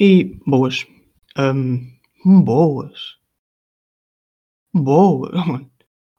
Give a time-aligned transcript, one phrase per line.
[0.00, 0.86] E boas.
[1.36, 1.98] Hum,
[2.44, 3.16] boas.
[4.72, 5.68] Boa, mano.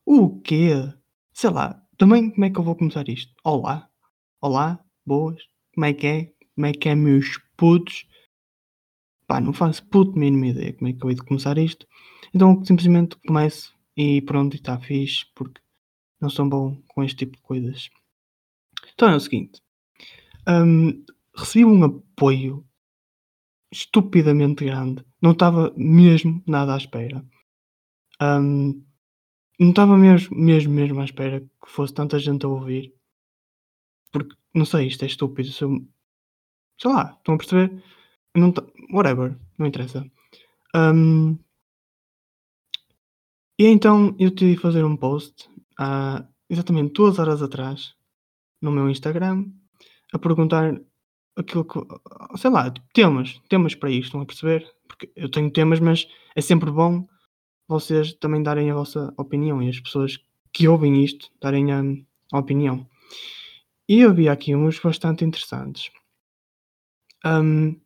[0.06, 0.72] O quê?
[1.32, 3.34] Sei lá, também como é que eu vou começar isto?
[3.42, 3.90] Olá,
[4.42, 5.42] olá, boas,
[5.74, 6.34] como é que é?
[6.56, 8.06] Como é que é, meus putos?
[9.26, 11.88] Pá, não faço puto mínima ideia como é que eu hei de começar isto.
[12.34, 15.62] Então simplesmente começo e pronto, está fixe, porque
[16.20, 17.90] não sou bom com este tipo de coisas.
[18.94, 19.62] Então é o seguinte,
[20.50, 22.69] hum, recebi um apoio
[23.72, 25.06] estupidamente grande.
[25.22, 27.24] Não estava mesmo nada à espera.
[28.22, 28.84] Hum,
[29.60, 32.94] não estava mesmo, mesmo, mesmo à espera que fosse tanta gente a ouvir.
[34.12, 35.50] Porque, não sei, isto é estúpido.
[35.52, 35.86] Se eu-
[36.82, 37.84] sei lá, estão a perceber?
[38.36, 38.54] Não
[38.94, 40.06] whatever, não interessa.
[40.76, 41.38] Hum,
[43.60, 47.94] e então eu decidi fazer um post há exatamente duas horas atrás
[48.62, 49.46] no meu Instagram
[50.14, 50.80] a perguntar
[51.36, 51.80] aquilo que,
[52.38, 54.70] sei lá, tipo, temas, temas para isto, estão a perceber?
[54.88, 57.08] Porque eu tenho temas, mas é sempre bom
[57.68, 60.18] vocês também darem a vossa opinião e as pessoas
[60.52, 61.82] que ouvem isto darem a,
[62.34, 62.88] a opinião.
[63.88, 65.92] E eu vi aqui uns bastante interessantes.
[67.26, 67.80] Hum,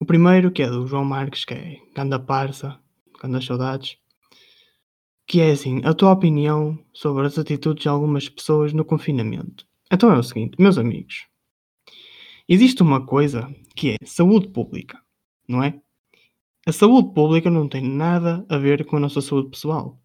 [0.00, 2.78] o primeiro que é do João Marques, que é Ganda Parça,
[3.20, 3.98] Ganda Saudades,
[5.26, 9.66] que é assim, a tua opinião sobre as atitudes de algumas pessoas no confinamento.
[9.92, 11.26] Então é o seguinte, meus amigos,
[12.50, 15.00] existe uma coisa que é saúde pública,
[15.48, 15.80] não é?
[16.66, 19.98] A saúde pública não tem nada a ver com a nossa saúde pessoal.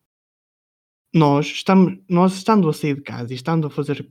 [1.14, 4.08] Nós estamos, nós estando a sair de casa e estando a fazer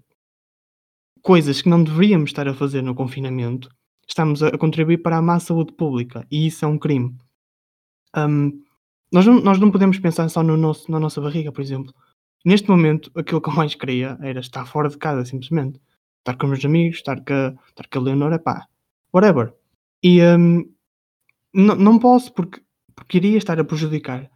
[1.23, 3.69] coisas que não deveríamos estar a fazer no confinamento,
[4.07, 7.17] estamos a, contribuir para a má saúde pública e isso é um crime.
[8.17, 8.63] Hum,
[9.13, 11.95] nós, não, nós não podemos pensar só no nosso, na nossa barriga, por exemplo.
[12.45, 15.81] Neste momento, aquilo que eu mais queria era estar fora de casa, simplesmente.
[16.25, 18.67] Estar com os meus amigos, estar com estar com a Leonora, pá,
[19.13, 19.55] whatever.
[20.03, 20.73] E hum,
[21.53, 22.63] não, não posso porque,
[22.95, 24.31] porque iria estar a prejudicar,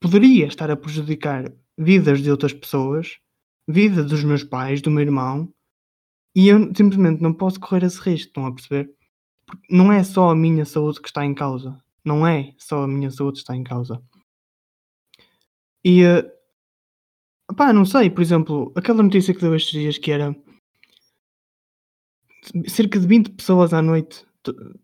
[0.00, 3.18] poderia estar a prejudicar vidas de outras pessoas,
[3.66, 5.52] vida dos meus pais, do meu irmão,
[6.34, 8.94] e eu simplesmente não posso correr esse risco, estão a perceber?
[9.44, 11.82] Porque não é só a minha saúde que está em causa.
[12.04, 14.00] Não é só a minha saúde que está em causa.
[15.84, 16.24] E, eh,
[17.56, 20.36] pá, não sei, por exemplo, aquela notícia que deu estes dias que era
[22.66, 24.26] cerca de 20 pessoas à noite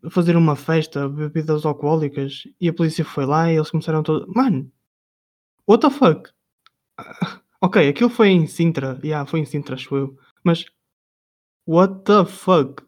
[0.04, 4.26] a fazer uma festa, bebidas alcoólicas, e a polícia foi lá e eles começaram todos.
[4.34, 4.70] Mano,
[5.68, 6.30] what the fuck?
[7.60, 10.66] Ok, aquilo foi em Sintra, yeah, foi em Sintra, acho eu, mas
[11.66, 12.82] what the fuck?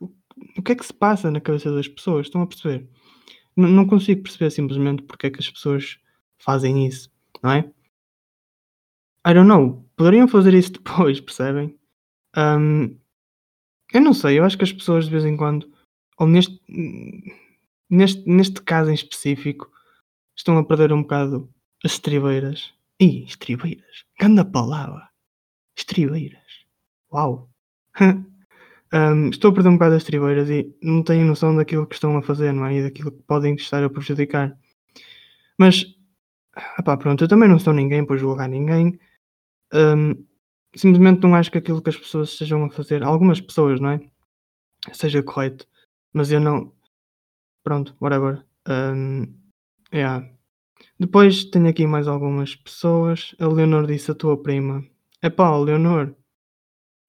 [0.59, 2.27] O que é que se passa na cabeça das pessoas?
[2.27, 2.87] Estão a perceber?
[3.57, 5.99] N- não consigo perceber simplesmente porque é que as pessoas
[6.39, 7.11] fazem isso,
[7.43, 7.71] não é?
[9.27, 9.85] I don't know.
[9.97, 11.77] Poderiam fazer isso depois, percebem?
[12.35, 12.97] Ahm,
[13.97, 15.71] eu não sei, eu acho que as pessoas de vez em quando,
[16.19, 16.61] ou neste,
[17.89, 19.71] neste, neste caso em específico,
[20.37, 21.49] estão a perder um bocado
[21.85, 22.75] as estribeiras.
[23.01, 24.05] Ih, estribeiras.
[24.21, 25.09] Ganda palavra.
[25.77, 26.67] Estribeiras.
[27.13, 27.51] Uau.
[28.93, 32.17] Ahm, estou a perder um bocado as estribeiras e não tenho noção daquilo que estão
[32.17, 32.77] a fazer, não é?
[32.77, 34.57] E daquilo que podem estar a prejudicar.
[35.59, 35.85] Mas,
[36.79, 38.99] epá, pronto, eu também não sou ninguém para julgar ninguém.
[39.73, 40.15] Ahm,
[40.77, 44.01] simplesmente não acho que aquilo que as pessoas estejam a fazer, algumas pessoas, não é?
[44.93, 45.67] Seja correto.
[46.13, 46.73] Mas eu não.
[47.65, 48.45] Pronto, whatever.
[48.67, 49.25] Ahm,
[49.93, 50.29] yeah.
[50.99, 53.35] Depois tenho aqui mais algumas pessoas.
[53.39, 54.85] A Leonor disse a tua prima.
[55.23, 56.15] Epá, Leonor,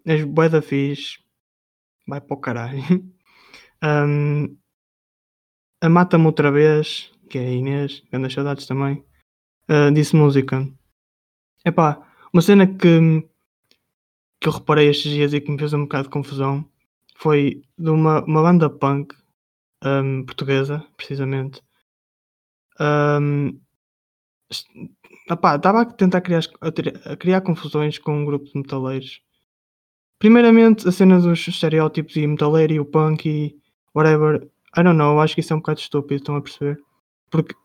[0.05, 1.19] és bué da fixe.
[2.07, 2.81] Vai para o caralho.
[3.81, 4.57] Ahm,
[5.81, 9.03] a Mata-me outra vez, que é a Inês, grandes saudades também.
[9.67, 10.67] ah, disse música.
[11.65, 12.01] Epá,
[12.33, 13.27] uma cena que,
[14.39, 16.65] que eu reparei estes dias e que me fez um bocado de confusão
[17.17, 19.15] foi de uma, uma banda punk
[19.83, 21.61] ahm, portuguesa, precisamente.
[25.29, 26.41] Epá, Estava a tentar criar,
[27.05, 29.21] a criar confusões com um grupo de metaleiros.
[30.19, 33.55] Primeiramente, a cena dos estereótipos e metaleiro e o punk e
[33.95, 34.47] whatever.
[34.77, 36.79] I don't know, acho que isso é um bocado estúpido, estão a perceber?
[37.29, 37.55] Porque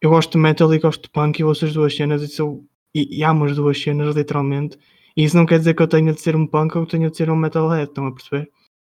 [0.00, 2.64] eu gosto de metal e gosto de punk e ouço as duas cenas e, sou,
[2.94, 4.78] e, e amo as duas cenas, literalmente.
[5.16, 7.10] E isso não quer dizer que eu tenha de ser um punk ou que tenha
[7.10, 8.50] de ser um metalhead, estão a perceber?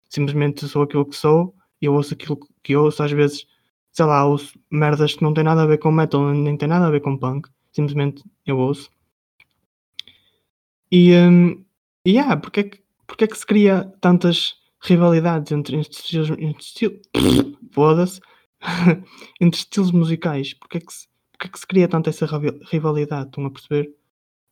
[0.10, 3.45] Simplesmente sou aquilo que sou e eu ouço aquilo que ouço, às vezes,
[3.92, 6.88] sei lá, ouço merdas que não têm nada a ver com metal, nem tem nada
[6.88, 7.50] a ver com punk.
[7.71, 8.89] Simplesmente eu ouço.
[10.92, 11.63] E, hum,
[12.06, 16.63] e yeah, porque é, que, porque é que se cria tantas rivalidades entre, estilos, entre
[16.63, 17.00] estilos
[17.71, 18.19] foda-se,
[19.39, 20.54] entre estilos musicais?
[20.54, 22.25] Porque é, que se, porque é que se cria tanta essa
[22.71, 23.27] rivalidade?
[23.27, 23.94] Estão a perceber?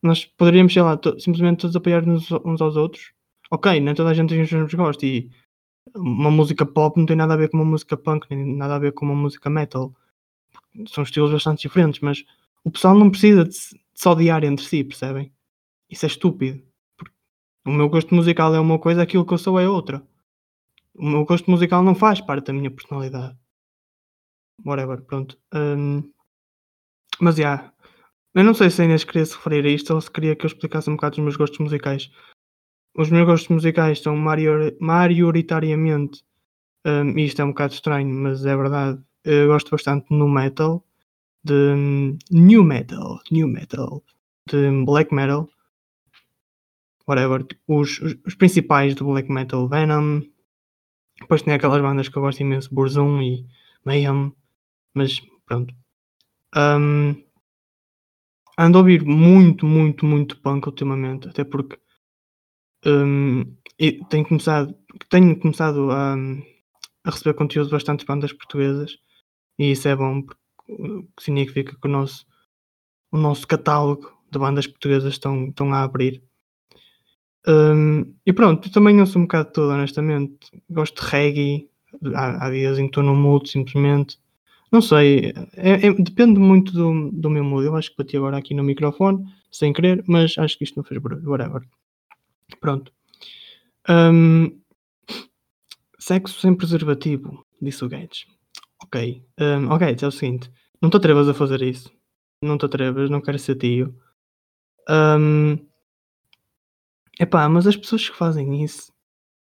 [0.02, 3.12] Nós poderíamos, sei lá, to- simplesmente todos apoiar-nos uns aos outros.
[3.50, 5.30] Ok, nem toda a gente tem os e
[5.96, 8.78] Uma música pop não tem nada a ver com uma música punk, nem nada a
[8.80, 9.94] ver com uma música metal.
[10.88, 12.24] São estilos bastante diferentes, mas
[12.64, 15.32] o pessoal não precisa de se, de odiar entre si, percebem?
[15.90, 16.62] Isso é estúpido.
[17.64, 20.02] O meu gosto musical é uma coisa, aquilo que eu sou é outra.
[20.94, 23.36] O meu gosto musical não faz parte da minha personalidade.
[24.64, 25.36] Whatever, pronto.
[25.52, 26.12] Hum,
[27.20, 27.42] mas já.
[27.42, 27.72] Yeah,
[28.38, 30.46] eu não sei se a Inês queria se referir a isto ou se queria que
[30.46, 32.08] eu explicasse um bocado os meus gostos musicais.
[32.96, 36.22] Os meus gostos musicais são maior, maioritariamente,
[36.86, 40.84] um, e isto é um bocado estranho, mas é verdade, eu gosto bastante no metal,
[41.42, 44.04] de um, new metal, new metal,
[44.46, 45.48] de black metal,
[47.08, 47.44] whatever.
[47.66, 50.22] Os, os, os, principais do black metal, Venom,
[51.20, 53.44] depois tem aquelas bandas que eu gosto imenso, Burzum e
[53.84, 54.32] Mayhem,
[54.94, 55.74] mas pronto.
[56.56, 57.27] Um,
[58.58, 61.78] ando a ouvir muito, muito, muito punk ultimamente, até porque
[62.84, 63.44] um,
[64.10, 64.74] tenho começado,
[65.08, 66.14] tenho começado a,
[67.04, 68.98] a receber conteúdo de bastantes bandas portuguesas
[69.58, 70.40] e isso é bom porque
[71.20, 72.26] significa que o nosso,
[73.12, 76.22] o nosso catálogo de bandas portuguesas estão, estão a abrir.
[77.46, 80.50] Um, e pronto, também ouço um bocado de tudo, honestamente.
[80.68, 81.70] Gosto de reggae,
[82.14, 84.18] há, há dias em que estou no simplesmente.
[84.70, 87.66] Não sei, é, é, depende muito do, do meu mood.
[87.66, 90.84] Eu acho que bati agora aqui no microfone, sem querer, mas acho que isto não
[90.84, 91.62] fez barulho, whatever.
[92.60, 92.92] Pronto.
[93.88, 94.60] Um,
[95.98, 98.26] sexo sem preservativo, disse o Guedes.
[98.82, 99.24] Ok.
[99.40, 100.50] Um, ok, é o seguinte.
[100.80, 101.90] Não te atrevas a fazer isso.
[102.42, 103.94] Não te atrevas, não quero ser tio.
[104.88, 105.58] Um,
[107.18, 108.92] epá, mas as pessoas que fazem isso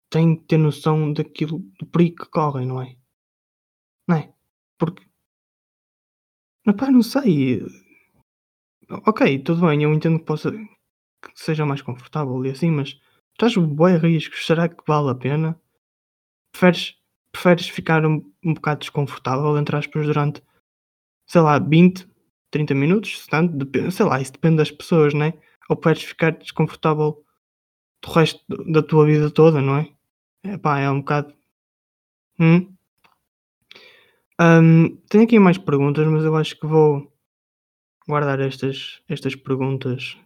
[0.10, 2.96] têm que ter noção daquilo, do perigo que correm, não é?
[4.08, 4.34] Não é?
[4.78, 5.07] Porque.
[6.68, 7.64] Epá, não sei.
[9.06, 13.00] Ok, tudo bem, eu entendo que possa que seja mais confortável e assim, mas
[13.32, 15.60] estás bem riscos, será que vale a pena?
[16.52, 16.96] Preferes,
[17.32, 20.44] preferes ficar um, um bocado desconfortável, entre aspas, durante,
[21.28, 22.08] sei lá, 20,
[22.52, 25.34] 30 minutos, tanto, depende, sei lá, isso depende das pessoas, né?
[25.70, 27.24] Ou preferes ficar desconfortável
[28.04, 29.90] do resto da tua vida toda, não é?
[30.44, 31.34] É pá, é um bocado.
[32.40, 32.77] Hum?
[34.40, 37.12] Um, tenho aqui mais perguntas, mas eu acho que vou
[38.08, 40.18] guardar estas, estas perguntas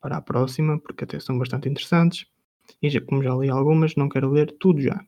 [0.00, 2.26] para a próxima, porque até são bastante interessantes.
[2.82, 5.04] E já, como já li algumas, não quero ler tudo já.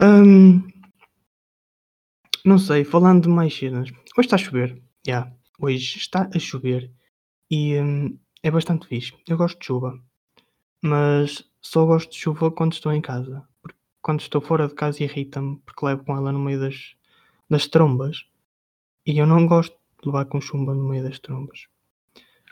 [0.00, 0.62] Um,
[2.44, 3.90] não sei, falando de mais cenas.
[3.90, 4.82] Hoje está a chover.
[5.06, 6.92] Yeah, hoje está a chover.
[7.50, 9.12] E um, é bastante fixe.
[9.26, 9.98] Eu gosto de chuva.
[10.82, 13.48] Mas só gosto de chuva quando estou em casa.
[14.04, 16.94] Quando estou fora de casa irrita-me, porque levo com ela no meio das,
[17.48, 18.26] das trombas.
[19.06, 21.68] E eu não gosto de levar com chumba no meio das trombas.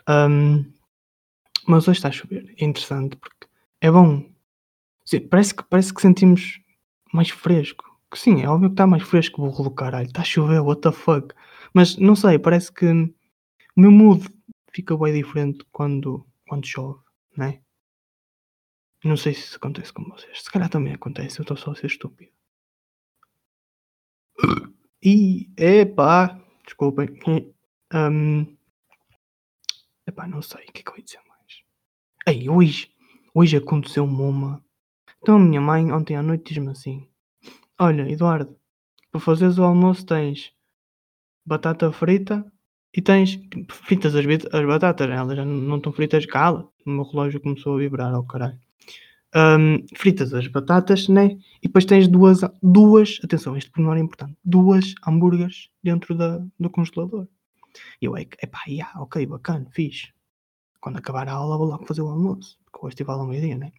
[0.09, 0.65] Um,
[1.67, 2.55] mas hoje está a chover.
[2.57, 3.45] É interessante porque
[3.81, 4.27] é bom.
[5.29, 6.59] Parece, que, parece que sentimos
[7.13, 7.85] mais fresco.
[8.11, 10.07] Que sim, é óbvio que está mais fresco o burro do caralho.
[10.07, 11.35] Está a chover, what the fuck.
[11.71, 13.13] Mas não sei, parece que o
[13.77, 14.27] meu mood
[14.73, 16.99] fica bem diferente quando, quando chove,
[17.37, 17.61] né?
[19.03, 20.43] Não sei se isso acontece com vocês.
[20.43, 22.31] Se calhar também acontece, eu estou só a ser estúpido.
[25.05, 27.09] E, epá, desculpem.
[27.95, 28.57] Um,
[30.07, 31.61] epá, não sei o que é que eu ia dizer mais.
[32.25, 32.91] Ei, hoje,
[33.35, 34.65] hoje aconteceu-me uma.
[35.21, 37.07] Então a minha mãe ontem à noite diz-me assim:
[37.79, 38.57] Olha, Eduardo,
[39.11, 40.51] para fazeres o almoço tens
[41.45, 42.51] batata frita
[42.91, 46.67] e tens fritas as, as batatas, elas já não estão fritas, cala.
[46.83, 48.62] O meu relógio começou a vibrar ao caralho.
[49.35, 51.37] Um, fritas as batatas, né?
[51.61, 56.69] E depois tens duas, duas, atenção, este pormenor é importante, duas hambúrgueres dentro da, do
[56.69, 57.27] congelador.
[57.99, 60.13] E eu, é epá, yeah, ok, bacana, fixe.
[60.79, 63.71] Quando acabar a aula vou logo fazer o almoço, porque hoje estive ao meio-dia, né?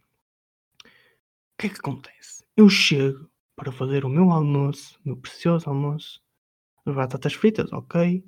[0.83, 2.43] O que é que acontece?
[2.57, 6.19] Eu chego para fazer o meu almoço, meu precioso almoço,
[6.85, 8.23] as batatas fritas, ok.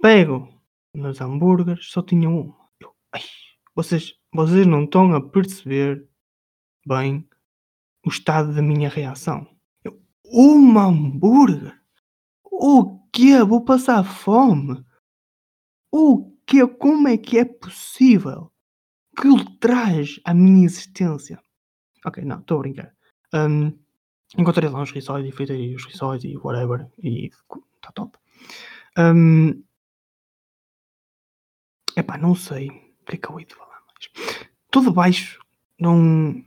[0.00, 0.48] Pego
[0.94, 2.56] nos hambúrgueres, só tinha uma.
[2.80, 3.22] Eu, ai,
[3.74, 6.08] vocês, vocês não estão a perceber
[6.86, 7.28] bem
[8.04, 9.46] o estado da minha reação.
[9.84, 11.80] Eu, uma hambúrguer?
[12.44, 13.42] O quê?
[13.42, 14.84] Vou passar fome?
[15.90, 16.66] O quê?
[16.66, 18.52] Como é que é possível?
[19.16, 21.42] Que traz à minha existência?
[22.04, 22.94] Ok, não, estou a brincar.
[23.32, 23.78] Um,
[24.36, 26.90] encontrei lá uns rissóis e fritei os rissóis e whatever.
[27.02, 28.18] E está top.
[28.98, 29.62] Um,
[31.96, 34.42] epá, não sei o que é que eu ia de falar mais.
[34.70, 35.38] Tudo baixo
[35.78, 36.44] num, um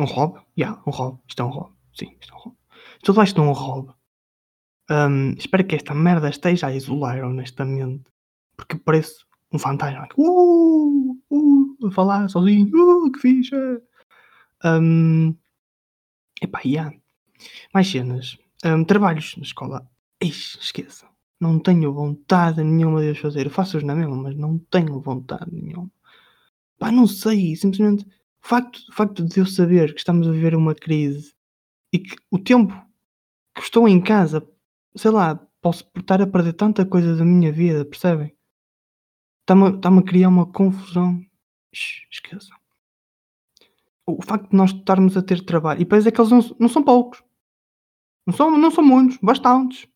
[0.00, 0.40] Rob?
[0.58, 1.18] Yeah, um Rob.
[1.28, 1.72] Isto é um Rob.
[1.94, 2.56] Sim, isto é um Rob.
[2.96, 3.92] Estou debaixo de um Rob.
[4.90, 8.04] Um, espero que esta merda esteja a isolar, honestamente.
[8.56, 10.08] Porque parece um fantasma.
[10.16, 12.70] Uh, uh, a falar sozinho.
[12.74, 13.54] Uh, que fixe.
[14.64, 15.34] Um,
[16.42, 16.92] Epá, há
[17.72, 18.36] mais cenas.
[18.64, 19.88] Hum, trabalhos na escola.
[20.20, 21.08] Ixi, esqueçam.
[21.40, 23.48] Não tenho vontade nenhuma de os fazer.
[23.48, 25.90] Faço-os na mesma, mas não tenho vontade nenhuma.
[26.78, 27.54] Pá, não sei.
[27.56, 28.06] Simplesmente
[28.44, 31.34] o facto, o facto de eu saber que estamos a viver uma crise
[31.92, 32.74] e que o tempo
[33.54, 34.46] que estou em casa,
[34.96, 38.36] sei lá, posso estar a perder tanta coisa da minha vida, percebem?
[39.42, 41.20] Está-me está a criar uma confusão.
[42.10, 42.56] Esqueçam.
[44.06, 45.80] O facto de nós estarmos a ter trabalho.
[45.80, 47.22] E depois é que eles não, não são poucos.
[48.26, 49.86] Não são, não são muitos, bastantes.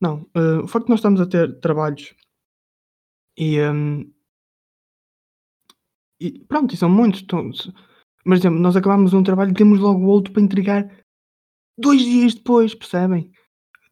[0.00, 2.14] Não, uh, o facto de nós estarmos a ter trabalhos
[3.36, 4.10] e, um,
[6.20, 7.22] e pronto, e são muitos.
[7.22, 7.50] Então,
[8.24, 10.90] mas, exemplo, nós acabamos um trabalho e temos logo outro para entregar
[11.78, 13.30] dois dias depois, percebem?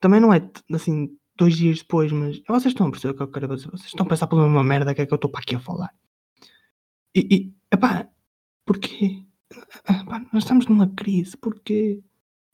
[0.01, 3.31] Também não é assim, dois dias depois, mas vocês estão a perceber o que eu
[3.31, 3.71] quero dizer.
[3.71, 5.61] Vocês estão a pensar por uma merda que é que eu estou para aqui a
[5.61, 5.91] falar.
[7.15, 8.09] E, e epá,
[8.67, 9.25] porquê?
[9.89, 12.03] Epá, nós estamos numa crise, porquê?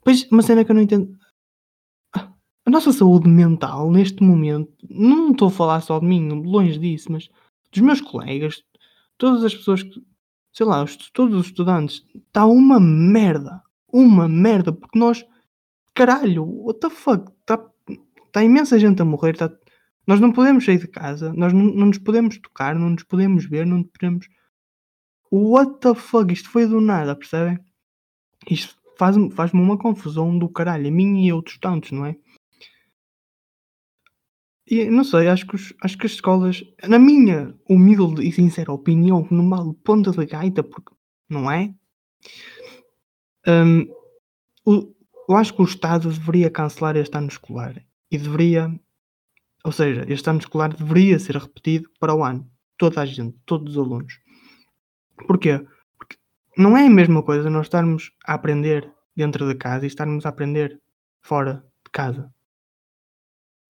[0.05, 1.19] Pois, uma cena que eu não entendo.
[2.15, 7.11] A nossa saúde mental, neste momento, não estou a falar só de mim, longe disso,
[7.11, 7.29] mas
[7.73, 8.62] dos meus colegas,
[9.21, 10.03] todas as pessoas que,
[10.53, 13.62] sei lá, os, todos os estudantes, está uma merda.
[13.93, 15.25] Uma merda, porque nós,
[15.95, 17.62] caralho, what the fuck, está
[18.33, 19.50] tá imensa gente a morrer, tá,
[20.07, 23.45] nós não podemos sair de casa, nós não, não nos podemos tocar, não nos podemos
[23.45, 24.27] ver, não podemos.
[25.31, 27.59] What the fuck, isto foi do nada, percebem?
[28.49, 32.17] Isto faz-me faz uma confusão do caralho, a mim e outros tantos, não é?
[34.67, 38.73] E não sei, acho que, os, acho que as escolas, na minha humilde e sincera
[38.73, 40.93] opinião, numa ponta de gaita, porque
[41.29, 41.75] não é?
[43.47, 43.87] Um,
[44.64, 44.95] o,
[45.29, 48.73] eu acho que o Estado deveria cancelar este ano escolar e deveria,
[49.64, 52.49] ou seja, este ano escolar deveria ser repetido para o ano.
[52.76, 54.21] Toda a gente, todos os alunos.
[55.26, 55.64] Porquê?
[56.57, 60.29] não é a mesma coisa nós estarmos a aprender dentro de casa e estarmos a
[60.29, 60.81] aprender
[61.23, 62.33] fora de casa.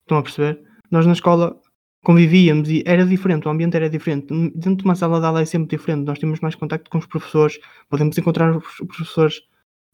[0.02, 0.64] Estão a perceber?
[0.90, 1.60] Nós na escola
[2.02, 4.26] convivíamos e era diferente, o ambiente era diferente.
[4.54, 7.06] Dentro de uma sala de aula é sempre diferente, nós temos mais contacto com os
[7.06, 9.42] professores, podemos encontrar os professores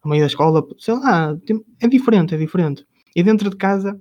[0.05, 1.37] no meio da escola, sei lá,
[1.81, 2.87] é diferente, é diferente.
[3.15, 4.01] E dentro de casa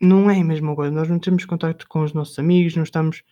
[0.00, 3.22] não é a mesma coisa, nós não temos contacto com os nossos amigos, não estamos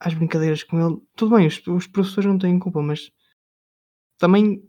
[0.00, 1.00] às brincadeiras com ele.
[1.14, 3.10] Tudo bem, os, os professores não têm culpa, mas
[4.18, 4.62] também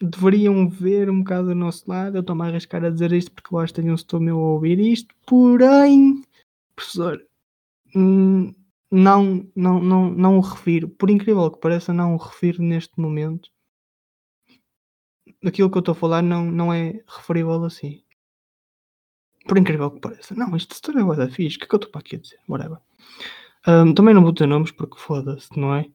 [0.00, 2.16] deveriam ver um bocado do nosso lado.
[2.16, 4.78] Eu estou-me a arriscar a dizer isto porque eu acho que tenho um a ouvir
[4.78, 5.14] isto.
[5.26, 6.22] Porém,
[6.74, 7.20] professor,
[7.94, 8.54] hum,
[8.90, 10.88] não, não, não, não o refiro.
[10.88, 13.50] Por incrível que pareça, não o refiro neste momento.
[15.44, 18.02] Aquilo que eu estou a falar não, não é referível assim.
[19.46, 20.34] Por incrível que pareça.
[20.34, 21.56] Não, este setor é guarda fixe.
[21.56, 22.40] O que é que eu estou para aqui a dizer?
[22.48, 22.78] Whatever.
[23.66, 25.86] Um, também não vou ter nomes porque foda-se, não é?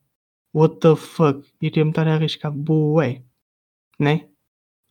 [0.53, 1.47] What the fuck?
[1.61, 3.23] Iria-me estar a arriscar bué.
[3.99, 4.29] Né?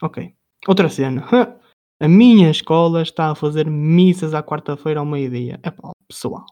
[0.03, 0.35] Ok.
[0.67, 1.27] Outra cena.
[2.01, 5.59] A minha escola está a fazer missas à quarta-feira ao meio-dia.
[5.65, 6.47] É pá, pessoal.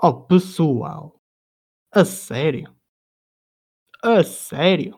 [0.00, 1.20] Oh, pessoal.
[1.92, 2.74] A sério?
[4.04, 4.96] A sério?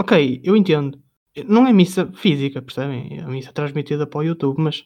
[0.00, 1.00] Ok, eu entendo.
[1.46, 3.18] Não é missa física, percebem?
[3.18, 4.84] É a missa transmitida para o YouTube, mas.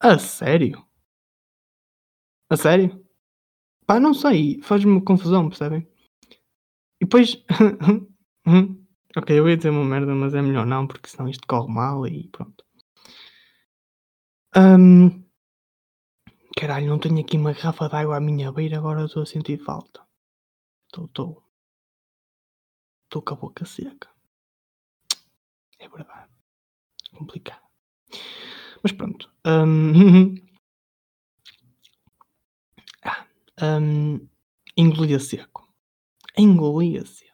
[0.00, 0.84] A sério?
[2.48, 3.04] A sério?
[3.86, 5.86] Pá, não sei, faz-me confusão, percebem?
[7.00, 7.36] E depois.
[9.16, 12.06] ok, eu ia dizer uma merda, mas é melhor não, porque senão isto corre mal
[12.06, 12.64] e pronto.
[14.56, 15.22] Um...
[16.56, 19.58] Caralho, não tenho aqui uma garrafa de água à minha beira, agora estou a sentir
[19.58, 20.06] falta.
[20.86, 21.42] Estou, estou.
[23.04, 24.08] Estou com a boca seca.
[25.78, 26.30] É verdade.
[27.12, 27.62] Complicado.
[28.82, 29.30] Mas pronto.
[29.44, 30.34] Um...
[33.60, 34.28] Um,
[34.76, 35.68] engolia seco.
[36.36, 37.31] Engolia seco.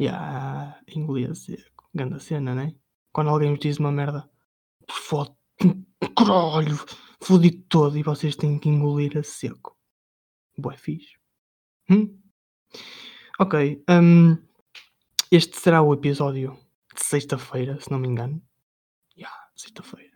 [0.00, 1.88] Yeah, engolia seco.
[1.94, 2.74] Ganda cena, né?
[3.12, 4.28] Quando alguém vos diz uma merda,
[4.90, 5.34] fode,
[6.16, 6.76] caralho,
[7.22, 9.76] fodi todo e vocês têm que engolir a seco.
[10.58, 11.16] Boé fixe.
[11.88, 12.20] Hum?
[13.38, 13.82] Ok.
[13.88, 14.36] Um,
[15.30, 16.58] este será o episódio
[16.94, 18.42] de sexta-feira, se não me engano.
[19.16, 20.14] Yeah, sexta-feira.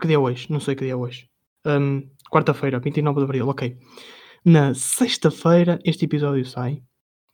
[0.00, 0.50] Que dia é hoje?
[0.50, 1.30] Não sei que dia é hoje.
[1.66, 3.78] Um, Quarta-feira, 29 de Abril, ok.
[4.44, 6.82] Na sexta-feira este episódio sai.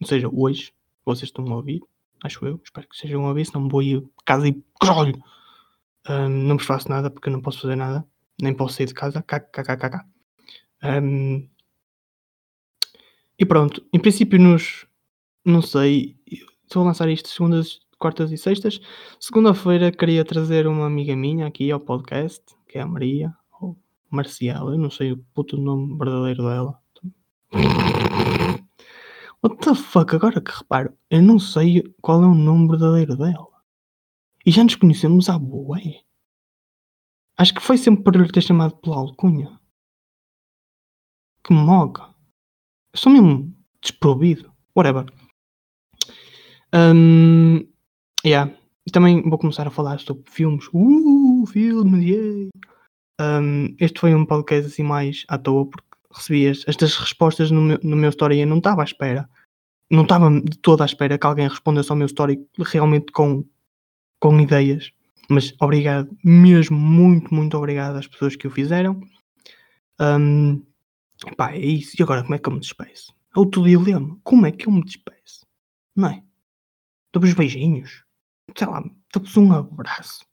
[0.00, 0.73] Ou seja, hoje.
[1.04, 1.80] Vocês estão a ouvir.
[2.23, 2.61] Acho eu.
[2.64, 3.47] Espero que sejam a ouvir.
[3.47, 5.23] Senão vou ir de casa e caralho.
[6.09, 8.04] Um, não vos faço nada porque eu não posso fazer nada.
[8.40, 9.23] Nem posso sair de casa.
[9.23, 10.04] KKKK.
[10.83, 11.49] Um,
[13.38, 13.85] e pronto.
[13.92, 14.87] Em princípio nos...
[15.45, 16.16] Não sei.
[16.64, 18.80] Estou a lançar isto segundas, quartas e sextas.
[19.19, 22.45] Segunda-feira queria trazer uma amiga minha aqui ao podcast.
[22.69, 23.35] Que é a Maria.
[24.11, 26.80] Marcial, eu não sei o puto nome verdadeiro dela.
[29.42, 30.14] What the fuck?
[30.14, 33.49] Agora que reparo, eu não sei qual é o nome verdadeiro dela.
[34.44, 36.02] E já nos conhecemos há bué.
[37.38, 39.59] Acho que foi sempre por lhe ter chamado pela alcunha.
[41.42, 42.14] Que moga.
[42.92, 44.52] Eu sou mesmo desprovido.
[44.76, 45.06] Whatever.
[46.75, 47.66] Um,
[48.25, 48.54] yeah.
[48.92, 50.66] Também vou começar a falar sobre filmes.
[50.75, 52.50] Uh, filmes, yeah.
[53.20, 57.81] Um, este foi um podcast assim mais à toa porque recebi estas respostas no meu,
[57.83, 59.29] no meu story e eu não estava à espera.
[59.90, 63.45] Não estava de toda à espera que alguém respondesse ao meu story realmente com,
[64.19, 64.93] com ideias.
[65.29, 69.00] Mas obrigado, mesmo muito, muito obrigado às pessoas que o fizeram.
[70.00, 70.64] Um,
[71.37, 71.97] pá, é isso.
[71.99, 73.14] E agora como é que eu me despeço?
[73.35, 74.19] É outro dilema.
[74.25, 75.47] Como é que eu me despeço?
[75.95, 76.23] Não é?
[77.12, 78.05] Dou-vos beijinhos?
[78.57, 80.25] Sei lá, dou-vos um abraço?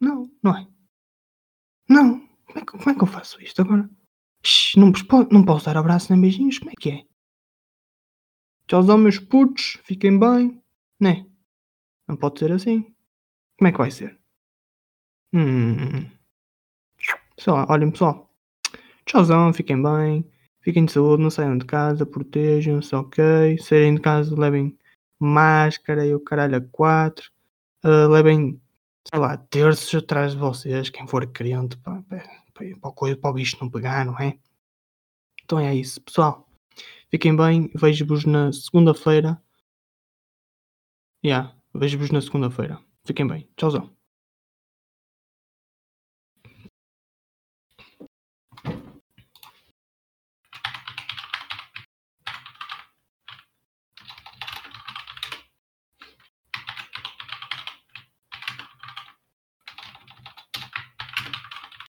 [0.00, 0.66] Não, não é?
[1.88, 2.26] Não.
[2.46, 3.88] Como é que, como é que eu faço isto agora?
[4.42, 4.92] Shhh, não,
[5.30, 6.58] não posso dar abraço nem beijinhos?
[6.58, 7.04] Como é que é?
[8.66, 9.78] Tchauzão, meus putos.
[9.84, 10.62] Fiquem bem.
[10.98, 11.26] Né?
[12.06, 12.82] Não pode ser assim.
[13.58, 14.18] Como é que vai ser?
[15.32, 16.10] Hum.
[17.38, 18.30] Sei lá, olhem pessoal.
[19.06, 20.24] Tchauzão, fiquem bem.
[20.62, 23.58] Fiquem de saúde, não saiam de casa, protejam-se, ok?
[23.58, 24.78] Saírem de casa, levem
[25.18, 27.30] máscara e o caralho a quatro.
[27.84, 28.60] Uh, levem,
[29.10, 32.39] sei lá, terços atrás de vocês, quem for crente, pá, pá,
[32.80, 34.38] para, o, para o bicho não pegar, não é?
[35.44, 36.48] Então é isso, pessoal.
[37.10, 39.42] Fiquem bem, vejo-vos na segunda-feira.
[41.24, 42.80] Yeah, vejo-vos na segunda-feira.
[43.04, 43.48] Fiquem bem.
[43.56, 43.90] Tchauzão.